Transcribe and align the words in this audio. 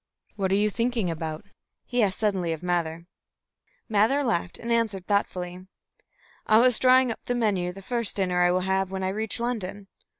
"What 0.35 0.51
are 0.51 0.55
you 0.55 0.71
thinking 0.71 1.11
about?" 1.11 1.45
he 1.85 2.01
asked 2.01 2.17
suddenly 2.17 2.51
of 2.53 2.63
Mather. 2.63 3.05
Mather 3.87 4.23
laughed, 4.23 4.57
and 4.57 4.71
answered 4.71 5.05
thoughtfully: 5.05 5.67
"I 6.47 6.57
was 6.57 6.79
drawing 6.79 7.11
up 7.11 7.23
the 7.25 7.35
menu 7.35 7.69
of 7.69 7.75
the 7.75 7.83
first 7.83 8.15
dinner 8.15 8.41
I 8.41 8.49
will 8.49 8.61
have 8.61 8.89
when 8.89 9.03
I 9.03 9.09
reach 9.09 9.39
London. 9.39 9.89